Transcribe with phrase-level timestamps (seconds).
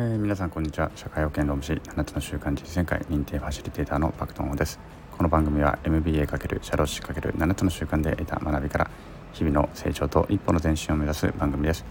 [0.00, 0.90] えー、皆さんこんにちは。
[0.96, 4.80] 社会保険労務士7つの習慣実践会認定ファシリテーターのパクトンです。
[5.14, 8.90] この番組は MBA× 社労士 ×7 つの習慣で得た学びから
[9.34, 11.84] 日々の成長と一歩の前進を目指す番組です、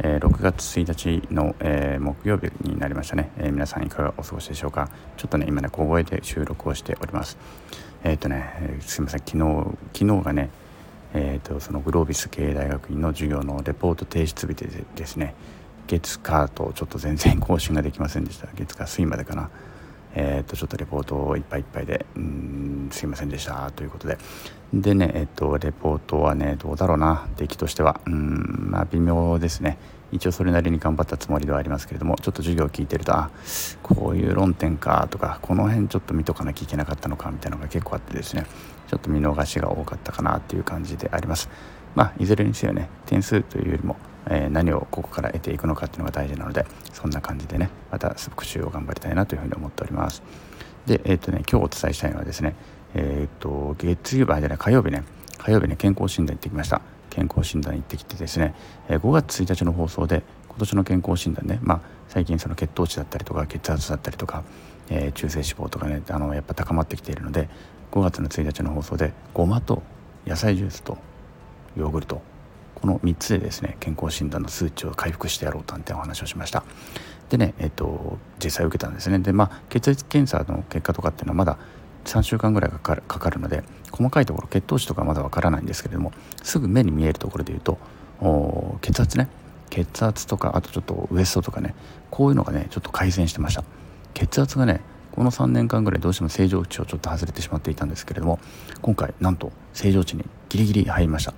[0.00, 4.90] えー、6月1日の、えー、木曜日になりましたね、え皆さんいかがお過ごしでしょうか？
[5.16, 7.38] ちょっとね今ね小声で収録をしております。
[8.02, 9.20] えっ、とねすいません。
[9.20, 10.50] 昨日昨日がね
[11.16, 15.34] えーと、とそのグロービス経営大学院の授業のレポート提出日でですね
[15.86, 18.48] 月火とちょっと全然更新ができませんでした。
[18.54, 19.50] 月火水までかな。
[20.16, 22.06] えっ、とちょっとレポートをいっぱいいっぱいで。
[22.16, 23.70] うんすいませんでした。
[23.72, 24.18] ということで。
[24.72, 27.26] でねえっ、とレポートはねどうだろうな。
[27.36, 28.00] 出来としては。
[28.06, 29.78] うんまあ微妙ですね。
[30.12, 32.16] 一応それなりに頑張ったつもりではありますけれども。
[32.16, 33.30] ちょっと授業を聞いてるとあ
[33.82, 38.46] こういう論点かとかこの辺ちょっと見とかなきゃいけなかったのかみたいなのが結構あってですね。
[38.86, 41.48] ちょっと見逃しが多かったかなっていう感じであります。
[41.96, 43.96] まあいずれにせよね点数というよりも
[44.28, 50.22] えー、何をここから得ていくのかっていうのが大事なのでそんな感じでねまた復習を頑張りたいなというふうに思っております。
[50.86, 52.54] でえっ、とね今日お伝えしたいのはですね
[52.94, 55.04] えっ、と月曜日じゃない火曜日ね。
[55.38, 56.80] 火曜日ね健康診断行ってきました。
[57.10, 58.56] 健康診断行ってきてですね、
[58.88, 64.42] え5月1日の放送で今年の健康診断ね、まあ、最近その血糖値だったりとか血圧だったりとか、
[64.88, 67.48] えー、中性脂肪とかねあのやっぱ高まってきているので
[67.92, 69.82] 5月の1日の放送でごまと
[70.26, 70.98] 野菜ジュースと
[71.76, 72.20] ヨーグルト
[72.84, 76.64] この3つでですね健康診断の数値を回復してやろうなんてお話をしました。
[77.30, 79.18] でねえっと実際受けたんですね。
[79.20, 81.56] でまあ血液検査の結果とかっていうのはまだ
[82.04, 87.78] 3週間ぐらいかかるかかるので細かいところ血糖値とかまだわからないんですけれどもすぐ目に見えるところで言うと
[88.82, 89.28] 血圧ね。
[89.70, 91.74] 血圧とかあとちょっとウエストとかね
[92.10, 93.64] こういうのがねちょっと改善してました。
[94.12, 94.82] 血圧がね
[95.12, 98.40] この3年間ぐらいどうしても正常値をちょっと外れてしまっていたんですけれども
[98.82, 101.32] 今回なんと正常値にギリギリ入りました。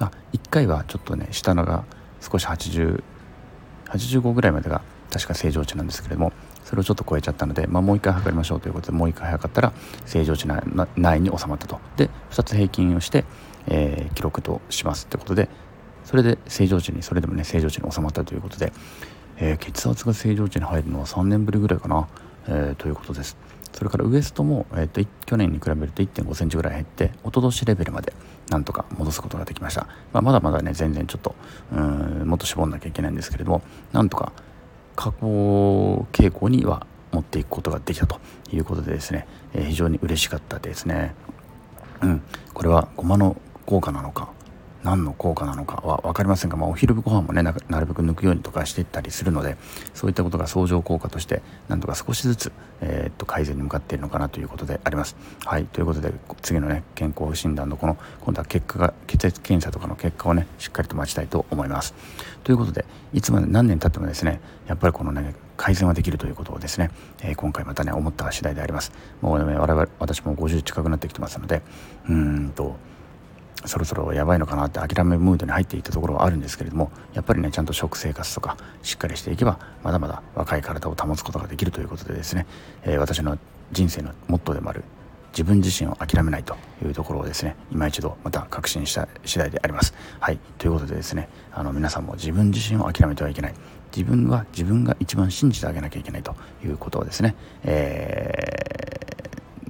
[0.00, 1.84] あ、1回はちょっとね下のが
[2.20, 6.32] 少し8085ぐらいまでが確か正常値なんですけれども
[6.64, 9.72] それをちょっと超えちゃったので、まあ、もう一回測りましょうということでもう一回測ったら
[10.06, 10.48] 正常値
[10.96, 11.80] 内に収まったと。
[11.96, 13.24] で2つ平均をして、
[13.66, 15.48] えー、記録としますってことで
[16.04, 18.72] それで正常値にそれでもね正常値に収まったということで、
[19.36, 22.08] えー、血圧が正常値に入るのは3年ぶりぐらいかな、
[22.46, 23.36] えー、ということです。
[23.72, 28.12] それからウエストも、えーと、去年に比べると1 5センチぐらい減って一昨年レベルまで
[28.52, 31.34] なんとか戻すことができました、まあ、まだまだね全然ちょっと
[31.72, 34.32] うんもっと絞んなきゃいけないんですけれどもなんとか
[34.94, 38.20] 加工傾向には持っていくことができたと
[38.52, 41.14] いうことでですね、えー、非常に嬉しかったですね。
[42.02, 42.22] うん。
[42.52, 44.30] これはごまの効果なのか
[44.84, 49.56] 何の効果なのかは分かりませんが、まあ、お昼ご飯もねなるべく抜くようにとかしていったりするので
[49.94, 55.16] そういったことが相乗効果としてなんとか少しずつ、えー、っと改善に向かっているのかなということであります。
[55.44, 61.94] はいということで次のね健康診断のこの今度は結果が血液検査とかの結果をねしっかりと待ちたいと思います。
[62.44, 66.90] ということでいつまで何年経ってもですねやっぱりこのね改善はできるということをですね、
[67.22, 68.92] えー、今回またね思った次第であります。
[69.20, 71.62] もうね我々私も50近くなってきてますので
[72.08, 72.76] うんと
[73.64, 82.46] そろそろやばいのかなって諦めムードに入っていたところはあるんですけれどもやっぱりねちゃんと食生活とかしっかりしていけばまだまだ若い体を保つことができるということでですね、
[82.82, 83.38] えー、私の
[83.70, 84.82] 人生のモットーでもある
[85.32, 89.94] 自分自身を諦めないというところをですね今一度また確信した次第であります。
[90.20, 93.54] はいということでですねあの皆さんも自分自身を諦めてはいけない
[93.96, 96.34] 自分は自分が一番信じてあげなきゃいけないと
[96.64, 97.34] いうことをですね、
[97.64, 98.32] え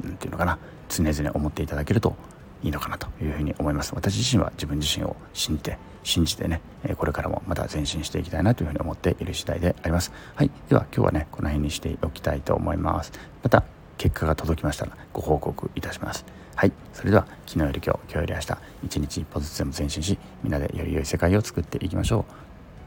[0.00, 2.16] ー、ていうのかな常々思っていただけると
[2.62, 3.94] いいのかなというふうに思います。
[3.94, 6.60] 私自身は自分自身を信じて信じてね
[6.96, 10.12] これからもまた前進していきたいなというふうに思っている次第であります。
[10.34, 10.50] はい。
[10.68, 13.12] では今日はねこの辺にしておきたいと思います。
[13.42, 13.64] また
[13.98, 16.24] 結果が届きましたらご報告いたします。
[16.54, 16.72] はい。
[16.92, 22.24] それでは昨日より今日今日より明日一日一歩ずつでも前進しみんなでより良い世界を作っていきましょ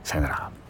[0.04, 0.08] う。
[0.08, 0.65] さよなら。